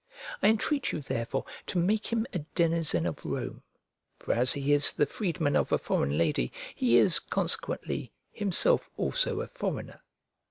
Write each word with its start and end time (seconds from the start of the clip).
I 0.41 0.47
entreat 0.47 0.91
you 0.91 0.99
therefore 0.99 1.45
to 1.67 1.77
make 1.77 2.07
him 2.07 2.25
a 2.33 2.39
denizen 2.39 3.05
of 3.05 3.23
Rome; 3.23 3.61
for 4.17 4.33
as 4.33 4.51
he 4.53 4.73
is 4.73 4.93
the 4.93 5.05
freedman 5.05 5.55
of 5.55 5.71
a 5.71 5.77
foreign 5.77 6.17
lady, 6.17 6.51
he 6.73 6.97
is, 6.97 7.19
consequently, 7.19 8.11
himself 8.31 8.89
also 8.97 9.41
a 9.41 9.47
foreigner. 9.47 10.01